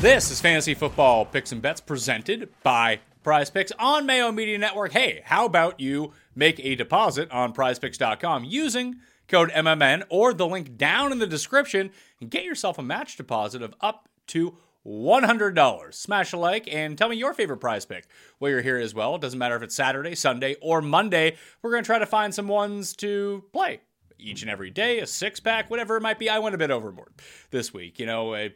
This 0.00 0.30
is 0.30 0.40
Fantasy 0.40 0.72
Football 0.72 1.26
Picks 1.26 1.52
and 1.52 1.60
Bets 1.60 1.82
presented 1.82 2.48
by 2.62 3.00
Prize 3.22 3.50
Picks 3.50 3.70
on 3.78 4.06
Mayo 4.06 4.32
Media 4.32 4.56
Network. 4.56 4.92
Hey, 4.92 5.20
how 5.26 5.44
about 5.44 5.78
you 5.78 6.14
make 6.34 6.58
a 6.60 6.74
deposit 6.74 7.30
on 7.30 7.52
prizepicks.com 7.52 8.44
using 8.44 8.96
code 9.28 9.50
MMN 9.50 10.04
or 10.08 10.32
the 10.32 10.46
link 10.46 10.78
down 10.78 11.12
in 11.12 11.18
the 11.18 11.26
description 11.26 11.90
and 12.18 12.30
get 12.30 12.44
yourself 12.44 12.78
a 12.78 12.82
match 12.82 13.18
deposit 13.18 13.60
of 13.60 13.74
up 13.82 14.08
to 14.28 14.56
$100. 14.86 15.92
Smash 15.92 16.32
a 16.32 16.38
like 16.38 16.66
and 16.72 16.96
tell 16.96 17.10
me 17.10 17.16
your 17.16 17.34
favorite 17.34 17.58
prize 17.58 17.84
pick 17.84 18.06
while 18.38 18.50
you're 18.50 18.62
here 18.62 18.78
as 18.78 18.94
well. 18.94 19.16
It 19.16 19.20
doesn't 19.20 19.38
matter 19.38 19.56
if 19.56 19.62
it's 19.62 19.74
Saturday, 19.74 20.14
Sunday, 20.14 20.56
or 20.62 20.80
Monday. 20.80 21.36
We're 21.60 21.72
going 21.72 21.82
to 21.82 21.86
try 21.86 21.98
to 21.98 22.06
find 22.06 22.34
some 22.34 22.48
ones 22.48 22.96
to 22.96 23.44
play 23.52 23.80
each 24.18 24.40
and 24.40 24.50
every 24.50 24.70
day, 24.70 25.00
a 25.00 25.06
six 25.06 25.40
pack, 25.40 25.70
whatever 25.70 25.96
it 25.96 26.02
might 26.02 26.18
be. 26.18 26.30
I 26.30 26.38
went 26.38 26.54
a 26.54 26.58
bit 26.58 26.70
overboard 26.70 27.12
this 27.50 27.74
week. 27.74 27.98
You 27.98 28.06
know, 28.06 28.48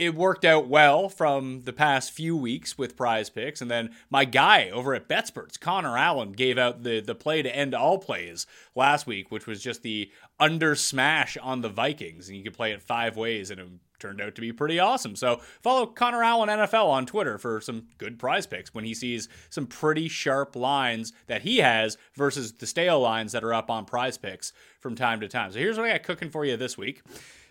it 0.00 0.14
worked 0.14 0.46
out 0.46 0.66
well 0.66 1.10
from 1.10 1.60
the 1.64 1.74
past 1.74 2.10
few 2.10 2.34
weeks 2.34 2.78
with 2.78 2.96
prize 2.96 3.28
picks. 3.28 3.60
And 3.60 3.70
then 3.70 3.90
my 4.08 4.24
guy 4.24 4.70
over 4.70 4.94
at 4.94 5.10
BetSperts, 5.10 5.60
Connor 5.60 5.98
Allen, 5.98 6.32
gave 6.32 6.56
out 6.56 6.84
the, 6.84 7.00
the 7.00 7.14
play 7.14 7.42
to 7.42 7.54
end 7.54 7.74
all 7.74 7.98
plays 7.98 8.46
last 8.74 9.06
week, 9.06 9.30
which 9.30 9.46
was 9.46 9.62
just 9.62 9.82
the 9.82 10.10
under 10.40 10.74
smash 10.74 11.36
on 11.36 11.60
the 11.60 11.68
Vikings. 11.68 12.28
And 12.28 12.38
you 12.38 12.42
could 12.42 12.54
play 12.54 12.72
it 12.72 12.80
five 12.80 13.18
ways, 13.18 13.50
and 13.50 13.60
it 13.60 13.68
turned 13.98 14.22
out 14.22 14.34
to 14.36 14.40
be 14.40 14.52
pretty 14.52 14.78
awesome. 14.78 15.14
So 15.14 15.42
follow 15.60 15.84
Connor 15.84 16.24
Allen 16.24 16.48
NFL 16.48 16.86
on 16.86 17.04
Twitter 17.04 17.36
for 17.36 17.60
some 17.60 17.88
good 17.98 18.18
prize 18.18 18.46
picks 18.46 18.72
when 18.72 18.86
he 18.86 18.94
sees 18.94 19.28
some 19.50 19.66
pretty 19.66 20.08
sharp 20.08 20.56
lines 20.56 21.12
that 21.26 21.42
he 21.42 21.58
has 21.58 21.98
versus 22.14 22.54
the 22.54 22.66
stale 22.66 23.00
lines 23.00 23.32
that 23.32 23.44
are 23.44 23.52
up 23.52 23.70
on 23.70 23.84
prize 23.84 24.16
picks 24.16 24.54
from 24.78 24.94
time 24.94 25.20
to 25.20 25.28
time. 25.28 25.52
So 25.52 25.58
here's 25.58 25.76
what 25.76 25.90
I 25.90 25.92
got 25.92 26.04
cooking 26.04 26.30
for 26.30 26.46
you 26.46 26.56
this 26.56 26.78
week. 26.78 27.02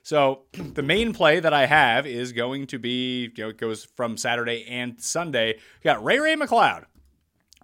So 0.09 0.45
the 0.53 0.81
main 0.81 1.13
play 1.13 1.39
that 1.39 1.53
I 1.53 1.67
have 1.67 2.07
is 2.07 2.31
going 2.31 2.65
to 2.67 2.79
be, 2.79 3.31
you 3.38 3.43
know, 3.43 3.49
it 3.49 3.59
goes 3.59 3.85
from 3.85 4.17
Saturday 4.17 4.65
and 4.67 4.99
Sunday. 4.99 5.53
We 5.53 5.83
got 5.83 6.03
Ray 6.03 6.17
Ray 6.17 6.35
McCloud. 6.35 6.85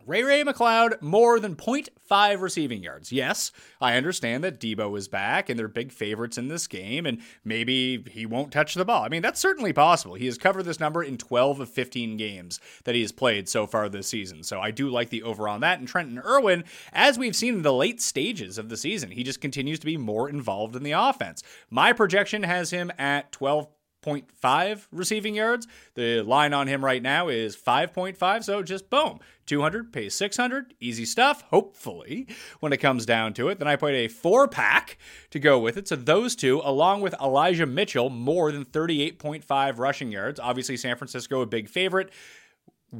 Ray 0.05 0.23
Ray 0.23 0.43
McCloud 0.43 1.01
more 1.01 1.39
than 1.39 1.55
0.5 1.55 2.41
receiving 2.41 2.83
yards. 2.83 3.11
Yes, 3.11 3.51
I 3.81 3.95
understand 3.97 4.43
that 4.43 4.59
Deebo 4.59 4.95
is 4.97 5.07
back 5.07 5.49
and 5.49 5.57
they're 5.57 5.67
big 5.67 5.91
favorites 5.91 6.37
in 6.37 6.47
this 6.47 6.67
game, 6.67 7.05
and 7.05 7.21
maybe 7.43 8.03
he 8.11 8.25
won't 8.25 8.51
touch 8.51 8.75
the 8.75 8.85
ball. 8.85 9.03
I 9.03 9.09
mean, 9.09 9.23
that's 9.23 9.39
certainly 9.39 9.73
possible. 9.73 10.15
He 10.15 10.27
has 10.27 10.37
covered 10.37 10.63
this 10.63 10.79
number 10.79 11.01
in 11.01 11.17
12 11.17 11.59
of 11.59 11.69
15 11.69 12.17
games 12.17 12.59
that 12.83 12.93
he 12.93 13.01
has 13.01 13.11
played 13.11 13.49
so 13.49 13.65
far 13.65 13.89
this 13.89 14.07
season. 14.07 14.43
So 14.43 14.59
I 14.59 14.71
do 14.71 14.89
like 14.89 15.09
the 15.09 15.23
over 15.23 15.47
on 15.47 15.61
that. 15.61 15.79
And 15.79 15.87
Trenton 15.87 16.19
Irwin, 16.19 16.65
as 16.93 17.17
we've 17.17 17.35
seen 17.35 17.55
in 17.55 17.61
the 17.63 17.73
late 17.73 17.99
stages 17.99 18.57
of 18.57 18.69
the 18.69 18.77
season, 18.77 19.11
he 19.11 19.23
just 19.23 19.41
continues 19.41 19.79
to 19.79 19.85
be 19.85 19.97
more 19.97 20.29
involved 20.29 20.75
in 20.75 20.83
the 20.83 20.91
offense. 20.91 21.41
My 21.69 21.93
projection 21.93 22.43
has 22.43 22.69
him 22.69 22.91
at 22.99 23.31
12 23.31 23.67
5.5 24.05 24.87
receiving 24.91 25.35
yards. 25.35 25.67
The 25.95 26.21
line 26.21 26.53
on 26.53 26.67
him 26.67 26.83
right 26.83 27.01
now 27.01 27.27
is 27.27 27.55
5.5. 27.55 28.43
So 28.43 28.63
just 28.63 28.89
boom, 28.89 29.19
200 29.45 29.91
pays 29.91 30.13
600. 30.13 30.73
Easy 30.79 31.05
stuff, 31.05 31.43
hopefully, 31.49 32.27
when 32.59 32.73
it 32.73 32.77
comes 32.77 33.05
down 33.05 33.33
to 33.35 33.49
it. 33.49 33.59
Then 33.59 33.67
I 33.67 33.75
played 33.75 34.05
a 34.05 34.07
four 34.07 34.47
pack 34.47 34.97
to 35.31 35.39
go 35.39 35.59
with 35.59 35.77
it. 35.77 35.87
So 35.87 35.95
those 35.95 36.35
two, 36.35 36.61
along 36.63 37.01
with 37.01 37.15
Elijah 37.21 37.65
Mitchell, 37.65 38.09
more 38.09 38.51
than 38.51 38.65
38.5 38.65 39.77
rushing 39.77 40.11
yards. 40.11 40.39
Obviously, 40.39 40.77
San 40.77 40.95
Francisco, 40.95 41.41
a 41.41 41.45
big 41.45 41.69
favorite 41.69 42.11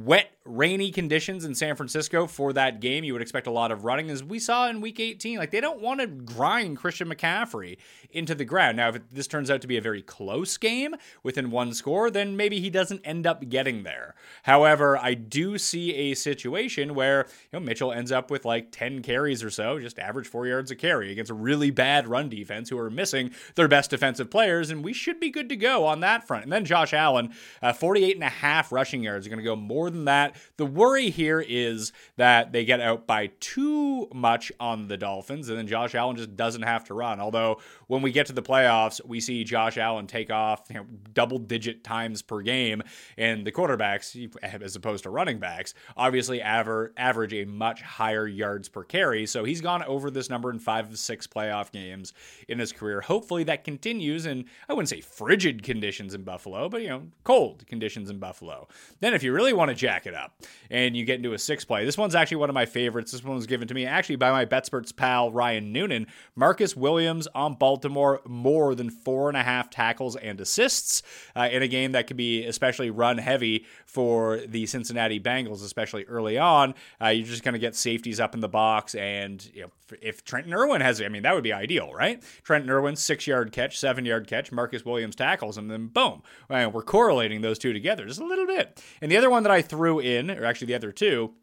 wet, 0.04 0.30
rainy 0.44 0.90
conditions 0.90 1.44
in 1.44 1.54
San 1.54 1.76
Francisco 1.76 2.26
for 2.26 2.52
that 2.52 2.80
game. 2.80 3.04
You 3.04 3.12
would 3.12 3.22
expect 3.22 3.46
a 3.46 3.50
lot 3.50 3.72
of 3.72 3.84
running, 3.84 4.10
as 4.10 4.22
we 4.22 4.38
saw 4.38 4.68
in 4.68 4.80
Week 4.80 5.00
18. 5.00 5.38
Like 5.38 5.50
they 5.50 5.60
don't 5.60 5.80
want 5.80 6.00
to 6.00 6.06
grind 6.06 6.76
Christian 6.76 7.08
McCaffrey 7.08 7.78
into 8.10 8.34
the 8.34 8.44
ground. 8.44 8.76
Now, 8.76 8.90
if 8.90 9.10
this 9.10 9.26
turns 9.26 9.50
out 9.50 9.60
to 9.62 9.66
be 9.66 9.76
a 9.76 9.82
very 9.82 10.02
close 10.02 10.56
game 10.56 10.94
within 11.22 11.50
one 11.50 11.72
score, 11.74 12.10
then 12.10 12.36
maybe 12.36 12.60
he 12.60 12.70
doesn't 12.70 13.00
end 13.04 13.26
up 13.26 13.48
getting 13.48 13.82
there. 13.82 14.14
However, 14.44 14.98
I 14.98 15.14
do 15.14 15.58
see 15.58 15.94
a 15.94 16.14
situation 16.14 16.94
where 16.94 17.26
you 17.52 17.58
know 17.58 17.60
Mitchell 17.60 17.92
ends 17.92 18.12
up 18.12 18.30
with 18.30 18.44
like 18.44 18.70
10 18.72 19.02
carries 19.02 19.42
or 19.42 19.50
so, 19.50 19.78
just 19.78 19.98
average 19.98 20.26
four 20.26 20.46
yards 20.46 20.70
a 20.70 20.76
carry 20.76 21.12
against 21.12 21.30
a 21.30 21.34
really 21.34 21.70
bad 21.70 22.08
run 22.08 22.28
defense 22.28 22.68
who 22.68 22.78
are 22.78 22.90
missing 22.90 23.30
their 23.54 23.68
best 23.68 23.90
defensive 23.90 24.30
players, 24.30 24.70
and 24.70 24.84
we 24.84 24.92
should 24.92 25.20
be 25.20 25.30
good 25.30 25.48
to 25.48 25.56
go 25.56 25.84
on 25.84 26.00
that 26.00 26.26
front. 26.26 26.44
And 26.44 26.52
then 26.52 26.64
Josh 26.64 26.92
Allen, 26.92 27.32
uh, 27.62 27.72
48 27.72 28.16
and 28.16 28.24
a 28.24 28.28
half 28.28 28.72
rushing 28.72 29.02
yards, 29.02 29.26
are 29.26 29.30
going 29.30 29.38
to 29.38 29.44
go 29.44 29.56
more 29.56 29.85
than 29.90 30.06
that. 30.06 30.36
The 30.56 30.66
worry 30.66 31.10
here 31.10 31.44
is 31.46 31.92
that 32.16 32.52
they 32.52 32.64
get 32.64 32.80
out 32.80 33.06
by 33.06 33.30
too 33.40 34.08
much 34.12 34.52
on 34.60 34.88
the 34.88 34.96
Dolphins, 34.96 35.48
and 35.48 35.58
then 35.58 35.66
Josh 35.66 35.94
Allen 35.94 36.16
just 36.16 36.36
doesn't 36.36 36.62
have 36.62 36.84
to 36.84 36.94
run. 36.94 37.20
Although 37.20 37.60
when 37.86 38.02
we 38.02 38.12
get 38.12 38.26
to 38.26 38.32
the 38.32 38.42
playoffs, 38.42 39.04
we 39.04 39.20
see 39.20 39.44
Josh 39.44 39.78
Allen 39.78 40.06
take 40.06 40.30
off 40.30 40.62
you 40.68 40.76
know, 40.76 40.86
double 41.12 41.38
digit 41.38 41.84
times 41.84 42.22
per 42.22 42.42
game, 42.42 42.82
and 43.16 43.46
the 43.46 43.52
quarterbacks, 43.52 44.34
as 44.42 44.76
opposed 44.76 45.04
to 45.04 45.10
running 45.10 45.38
backs, 45.38 45.74
obviously 45.96 46.40
aver- 46.40 46.92
average 46.96 47.32
a 47.34 47.44
much 47.44 47.82
higher 47.82 48.26
yards 48.26 48.68
per 48.68 48.84
carry. 48.84 49.26
So 49.26 49.44
he's 49.44 49.60
gone 49.60 49.82
over 49.84 50.10
this 50.10 50.30
number 50.30 50.50
in 50.50 50.58
five 50.58 50.90
of 50.90 50.98
six 50.98 51.26
playoff 51.26 51.70
games 51.70 52.12
in 52.48 52.58
his 52.58 52.72
career. 52.72 53.00
Hopefully 53.00 53.44
that 53.44 53.64
continues, 53.64 54.26
in, 54.26 54.44
I 54.68 54.74
wouldn't 54.74 54.88
say 54.88 55.00
frigid 55.00 55.62
conditions 55.62 56.14
in 56.14 56.22
Buffalo, 56.22 56.68
but 56.68 56.82
you 56.82 56.88
know, 56.88 57.02
cold 57.24 57.66
conditions 57.66 58.10
in 58.10 58.18
Buffalo. 58.18 58.68
Then 59.00 59.14
if 59.14 59.22
you 59.22 59.32
really 59.32 59.52
want 59.52 59.65
to 59.68 59.74
jack 59.74 60.06
it 60.06 60.14
up 60.14 60.34
and 60.70 60.96
you 60.96 61.04
get 61.04 61.16
into 61.16 61.32
a 61.32 61.38
six 61.38 61.64
play, 61.64 61.84
this 61.84 61.98
one's 61.98 62.14
actually 62.14 62.38
one 62.38 62.48
of 62.48 62.54
my 62.54 62.66
favorites. 62.66 63.12
This 63.12 63.22
one 63.22 63.36
was 63.36 63.46
given 63.46 63.68
to 63.68 63.74
me 63.74 63.86
actually 63.86 64.16
by 64.16 64.30
my 64.30 64.44
BetSperts 64.44 64.94
pal 64.94 65.30
Ryan 65.30 65.72
Noonan. 65.72 66.06
Marcus 66.34 66.76
Williams 66.76 67.28
on 67.34 67.54
Baltimore 67.54 68.20
more 68.26 68.74
than 68.74 68.90
four 68.90 69.28
and 69.28 69.36
a 69.36 69.42
half 69.42 69.70
tackles 69.70 70.16
and 70.16 70.40
assists 70.40 71.02
uh, 71.34 71.48
in 71.50 71.62
a 71.62 71.68
game 71.68 71.92
that 71.92 72.06
could 72.06 72.16
be 72.16 72.44
especially 72.44 72.90
run 72.90 73.18
heavy 73.18 73.64
for 73.84 74.40
the 74.46 74.66
Cincinnati 74.66 75.20
Bengals, 75.20 75.64
especially 75.64 76.04
early 76.04 76.38
on. 76.38 76.74
Uh, 77.00 77.08
you're 77.08 77.26
just 77.26 77.42
going 77.42 77.54
to 77.54 77.58
get 77.58 77.74
safeties 77.74 78.20
up 78.20 78.34
in 78.34 78.40
the 78.40 78.48
box, 78.48 78.94
and 78.94 79.48
you 79.54 79.62
know, 79.62 79.70
if 80.02 80.24
Trenton 80.24 80.52
Irwin 80.52 80.80
has, 80.80 81.00
I 81.00 81.08
mean, 81.08 81.22
that 81.22 81.34
would 81.34 81.44
be 81.44 81.52
ideal, 81.52 81.92
right? 81.92 82.22
Trenton 82.42 82.70
Irwin 82.70 82.96
six 82.96 83.26
yard 83.26 83.52
catch, 83.52 83.78
seven 83.78 84.04
yard 84.04 84.26
catch, 84.26 84.50
Marcus 84.50 84.84
Williams 84.84 85.16
tackles, 85.16 85.56
and 85.56 85.70
then 85.70 85.86
boom, 85.86 86.22
we're 86.48 86.82
correlating 86.82 87.40
those 87.40 87.58
two 87.58 87.72
together 87.72 88.06
just 88.06 88.20
a 88.20 88.26
little 88.26 88.46
bit. 88.46 88.82
And 89.00 89.10
the 89.10 89.16
other 89.16 89.30
one 89.30 89.42
that 89.44 89.52
I 89.52 89.55
threw 89.62 89.98
in, 89.98 90.30
or 90.30 90.44
actually 90.44 90.68
the 90.68 90.74
other 90.74 90.92
two. 90.92 91.34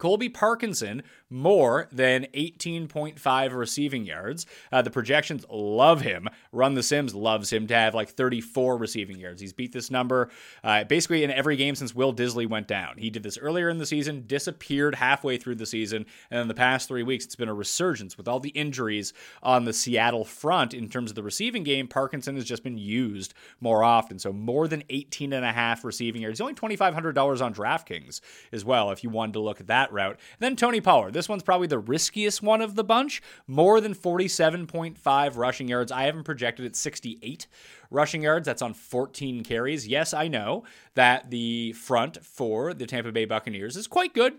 Colby 0.00 0.30
Parkinson, 0.30 1.02
more 1.28 1.86
than 1.92 2.26
18.5 2.34 3.52
receiving 3.52 4.04
yards. 4.04 4.46
Uh, 4.72 4.82
the 4.82 4.90
projections 4.90 5.44
love 5.48 6.00
him. 6.00 6.28
Run 6.50 6.74
the 6.74 6.82
Sims 6.82 7.14
loves 7.14 7.52
him 7.52 7.66
to 7.68 7.74
have 7.74 7.94
like 7.94 8.08
34 8.08 8.78
receiving 8.78 9.18
yards. 9.18 9.40
He's 9.40 9.52
beat 9.52 9.72
this 9.72 9.90
number 9.90 10.30
uh, 10.64 10.84
basically 10.84 11.22
in 11.22 11.30
every 11.30 11.56
game 11.56 11.74
since 11.74 11.94
Will 11.94 12.14
Dissly 12.14 12.48
went 12.48 12.66
down. 12.66 12.96
He 12.96 13.10
did 13.10 13.22
this 13.22 13.38
earlier 13.38 13.68
in 13.68 13.78
the 13.78 13.86
season, 13.86 14.24
disappeared 14.26 14.96
halfway 14.96 15.36
through 15.36 15.56
the 15.56 15.66
season, 15.66 16.06
and 16.30 16.40
in 16.40 16.48
the 16.48 16.54
past 16.54 16.88
three 16.88 17.02
weeks, 17.02 17.26
it's 17.26 17.36
been 17.36 17.48
a 17.48 17.54
resurgence 17.54 18.16
with 18.16 18.26
all 18.26 18.40
the 18.40 18.50
injuries 18.50 19.12
on 19.42 19.66
the 19.66 19.72
Seattle 19.72 20.24
front 20.24 20.72
in 20.72 20.88
terms 20.88 21.10
of 21.10 21.14
the 21.14 21.22
receiving 21.22 21.62
game. 21.62 21.86
Parkinson 21.86 22.36
has 22.36 22.44
just 22.46 22.64
been 22.64 22.78
used 22.78 23.34
more 23.60 23.84
often. 23.84 24.18
So 24.18 24.32
more 24.32 24.66
than 24.66 24.82
18 24.88 25.34
and 25.34 25.44
a 25.44 25.52
half 25.52 25.84
receiving 25.84 26.22
yards. 26.22 26.38
He's 26.38 26.40
only 26.40 26.54
$2,500 26.54 27.44
on 27.44 27.54
DraftKings 27.54 28.20
as 28.50 28.64
well 28.64 28.90
if 28.90 29.04
you 29.04 29.10
wanted 29.10 29.34
to 29.34 29.40
look 29.40 29.60
at 29.60 29.66
that 29.66 29.89
route. 29.92 30.18
And 30.38 30.40
then 30.40 30.56
Tony 30.56 30.80
Pollard. 30.80 31.12
This 31.12 31.28
one's 31.28 31.42
probably 31.42 31.66
the 31.66 31.78
riskiest 31.78 32.42
one 32.42 32.60
of 32.60 32.74
the 32.74 32.84
bunch. 32.84 33.22
More 33.46 33.80
than 33.80 33.94
47.5 33.94 35.36
rushing 35.36 35.68
yards. 35.68 35.92
I 35.92 36.02
haven't 36.02 36.24
projected 36.24 36.66
at 36.66 36.76
68 36.76 37.46
rushing 37.90 38.22
yards. 38.22 38.46
That's 38.46 38.62
on 38.62 38.74
14 38.74 39.42
carries. 39.44 39.86
Yes, 39.86 40.14
I 40.14 40.28
know 40.28 40.64
that 40.94 41.30
the 41.30 41.72
front 41.72 42.24
for 42.24 42.74
the 42.74 42.86
Tampa 42.86 43.12
Bay 43.12 43.24
Buccaneers 43.24 43.76
is 43.76 43.86
quite 43.86 44.14
good 44.14 44.34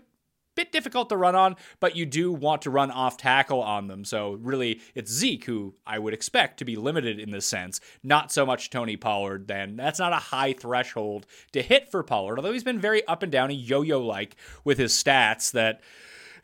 bit 0.54 0.72
difficult 0.72 1.08
to 1.08 1.16
run 1.16 1.34
on, 1.34 1.56
but 1.80 1.96
you 1.96 2.06
do 2.06 2.32
want 2.32 2.62
to 2.62 2.70
run 2.70 2.90
off 2.90 3.16
tackle 3.16 3.62
on 3.62 3.86
them. 3.86 4.04
So 4.04 4.32
really, 4.40 4.80
it's 4.94 5.10
Zeke 5.10 5.44
who 5.44 5.74
I 5.86 5.98
would 5.98 6.14
expect 6.14 6.58
to 6.58 6.64
be 6.64 6.76
limited 6.76 7.18
in 7.18 7.30
this 7.30 7.46
sense, 7.46 7.80
not 8.02 8.32
so 8.32 8.44
much 8.44 8.70
Tony 8.70 8.96
Pollard. 8.96 9.48
Then 9.48 9.76
that's 9.76 9.98
not 9.98 10.12
a 10.12 10.16
high 10.16 10.52
threshold 10.52 11.26
to 11.52 11.62
hit 11.62 11.90
for 11.90 12.02
Pollard, 12.02 12.38
although 12.38 12.52
he's 12.52 12.64
been 12.64 12.80
very 12.80 13.06
up 13.06 13.22
and 13.22 13.32
down, 13.32 13.50
and 13.50 13.58
yo-yo 13.58 14.00
like 14.00 14.36
with 14.64 14.78
his 14.78 14.92
stats 14.92 15.52
that 15.52 15.80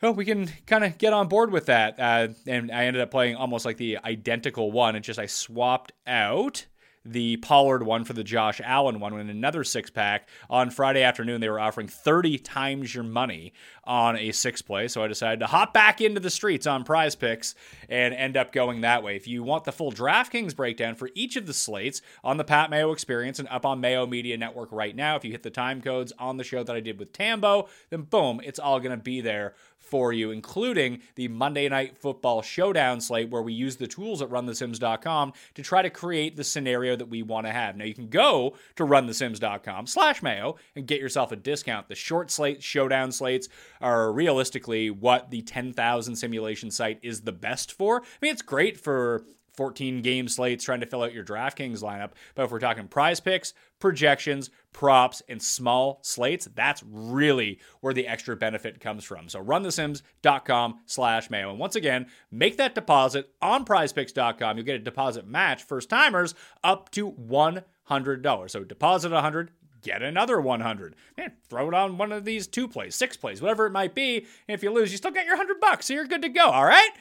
oh, 0.01 0.11
we 0.11 0.25
can 0.25 0.49
kind 0.65 0.83
of 0.83 0.97
get 0.97 1.13
on 1.13 1.27
board 1.27 1.51
with 1.51 1.65
that. 1.67 1.99
Uh, 1.99 2.29
and 2.47 2.71
I 2.71 2.85
ended 2.85 3.01
up 3.01 3.11
playing 3.11 3.35
almost 3.35 3.65
like 3.65 3.77
the 3.77 3.97
identical 4.03 4.71
one. 4.71 4.95
It's 4.95 5.05
just 5.05 5.19
I 5.19 5.25
swapped 5.25 5.91
out 6.07 6.65
the 7.09 7.37
Pollard 7.37 7.83
one 7.83 8.03
for 8.03 8.13
the 8.13 8.23
Josh 8.23 8.61
Allen 8.63 8.99
one 8.99 9.19
in 9.19 9.29
another 9.29 9.63
six 9.63 9.89
pack. 9.89 10.29
On 10.49 10.69
Friday 10.69 11.01
afternoon, 11.01 11.41
they 11.41 11.49
were 11.49 11.59
offering 11.59 11.87
30 11.87 12.37
times 12.37 12.93
your 12.93 13.03
money 13.03 13.53
on 13.83 14.15
a 14.17 14.31
six 14.31 14.61
play. 14.61 14.87
So 14.87 15.03
I 15.03 15.07
decided 15.07 15.39
to 15.39 15.47
hop 15.47 15.73
back 15.73 16.01
into 16.01 16.19
the 16.19 16.29
streets 16.29 16.67
on 16.67 16.83
prize 16.83 17.15
picks 17.15 17.55
and 17.89 18.13
end 18.13 18.37
up 18.37 18.53
going 18.53 18.81
that 18.81 19.03
way. 19.03 19.15
If 19.15 19.27
you 19.27 19.43
want 19.43 19.63
the 19.63 19.71
full 19.71 19.91
DraftKings 19.91 20.55
breakdown 20.55 20.93
for 20.93 21.09
each 21.15 21.35
of 21.35 21.47
the 21.47 21.53
slates 21.53 22.01
on 22.23 22.37
the 22.37 22.43
Pat 22.43 22.69
Mayo 22.69 22.91
experience 22.91 23.39
and 23.39 23.47
up 23.49 23.65
on 23.65 23.81
Mayo 23.81 24.05
Media 24.05 24.37
Network 24.37 24.71
right 24.71 24.95
now, 24.95 25.15
if 25.15 25.25
you 25.25 25.31
hit 25.31 25.43
the 25.43 25.49
time 25.49 25.81
codes 25.81 26.13
on 26.19 26.37
the 26.37 26.43
show 26.43 26.63
that 26.63 26.75
I 26.75 26.79
did 26.79 26.99
with 26.99 27.11
Tambo, 27.11 27.67
then 27.89 28.03
boom, 28.03 28.39
it's 28.43 28.59
all 28.59 28.79
going 28.79 28.95
to 28.95 29.03
be 29.03 29.21
there 29.21 29.55
for 29.79 30.13
you, 30.13 30.31
including 30.31 30.99
the 31.15 31.27
Monday 31.27 31.67
Night 31.67 31.97
Football 31.97 32.41
Showdown 32.41 33.01
slate, 33.01 33.29
where 33.29 33.41
we 33.41 33.53
use 33.53 33.77
the 33.77 33.87
tools 33.87 34.21
at 34.21 34.29
runthesims.com 34.29 35.33
to 35.55 35.63
try 35.63 35.81
to 35.81 35.89
create 35.89 36.35
the 36.35 36.43
scenario 36.43 36.95
that 36.95 37.09
we 37.09 37.23
want 37.23 37.47
to 37.47 37.51
have. 37.51 37.75
Now 37.75 37.85
you 37.85 37.93
can 37.93 38.09
go 38.09 38.55
to 38.75 38.85
runthesims.com 38.85 39.87
slash 39.87 40.21
mayo 40.21 40.57
and 40.75 40.85
get 40.85 40.99
yourself 40.99 41.31
a 41.31 41.35
discount. 41.35 41.87
The 41.87 41.95
short 41.95 42.29
slate 42.29 42.61
showdown 42.61 43.11
slates 43.11 43.49
are 43.81 44.11
realistically 44.11 44.89
what 44.89 45.31
the 45.31 45.41
10,000 45.41 46.15
simulation 46.15 46.69
site 46.71 46.99
is 47.01 47.21
the 47.21 47.31
best 47.31 47.71
for. 47.71 48.01
I 48.01 48.05
mean, 48.21 48.31
it's 48.31 48.41
great 48.41 48.79
for 48.79 49.23
14 49.59 50.01
game 50.01 50.29
slates 50.29 50.63
trying 50.63 50.79
to 50.79 50.85
fill 50.85 51.03
out 51.03 51.13
your 51.13 51.25
DraftKings 51.25 51.83
lineup. 51.83 52.11
But 52.33 52.45
if 52.45 52.51
we're 52.51 52.59
talking 52.59 52.87
prize 52.87 53.19
picks, 53.19 53.53
projections, 53.77 54.49
props, 54.71 55.21
and 55.27 55.41
small 55.41 55.99
slates, 56.01 56.47
that's 56.55 56.81
really 56.89 57.59
where 57.81 57.93
the 57.93 58.07
extra 58.07 58.37
benefit 58.37 58.79
comes 58.79 59.03
from. 59.03 59.27
So 59.27 59.43
runthesims.com 59.43 60.79
slash 60.85 61.29
mayo. 61.29 61.49
And 61.49 61.59
once 61.59 61.75
again, 61.75 62.07
make 62.31 62.55
that 62.55 62.73
deposit 62.73 63.33
on 63.41 63.65
prizepicks.com. 63.65 64.55
You'll 64.55 64.65
get 64.65 64.77
a 64.77 64.79
deposit 64.79 65.27
match 65.27 65.61
first 65.61 65.89
timers 65.89 66.35
up 66.63 66.89
to 66.91 67.11
$100. 67.11 68.49
So 68.49 68.63
deposit 68.63 69.11
100 69.11 69.51
get 69.81 70.01
another 70.01 70.39
100. 70.39 70.95
Man, 71.17 71.33
throw 71.49 71.67
it 71.67 71.73
on 71.73 71.97
one 71.97 72.13
of 72.13 72.23
these 72.23 72.47
two 72.47 72.69
plays, 72.69 72.95
six 72.95 73.17
plays, 73.17 73.41
whatever 73.41 73.65
it 73.65 73.71
might 73.71 73.93
be. 73.93 74.19
And 74.19 74.55
if 74.55 74.63
you 74.63 74.71
lose, 74.71 74.91
you 74.91 74.97
still 74.97 75.11
get 75.11 75.25
your 75.25 75.35
100 75.35 75.59
bucks. 75.59 75.87
So 75.87 75.93
you're 75.93 76.05
good 76.05 76.21
to 76.21 76.29
go, 76.29 76.45
all 76.45 76.65
right? 76.65 76.91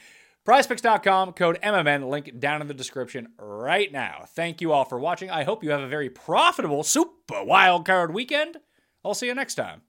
PrizePicks.com, 0.48 1.34
code 1.34 1.58
MMN, 1.62 2.08
link 2.08 2.40
down 2.40 2.62
in 2.62 2.68
the 2.68 2.74
description 2.74 3.28
right 3.38 3.92
now. 3.92 4.24
Thank 4.28 4.62
you 4.62 4.72
all 4.72 4.86
for 4.86 4.98
watching. 4.98 5.28
I 5.28 5.44
hope 5.44 5.62
you 5.62 5.68
have 5.72 5.82
a 5.82 5.88
very 5.88 6.08
profitable 6.08 6.82
Super 6.82 7.44
Wild 7.44 7.84
Card 7.84 8.14
weekend. 8.14 8.56
I'll 9.04 9.12
see 9.12 9.26
you 9.26 9.34
next 9.34 9.56
time. 9.56 9.82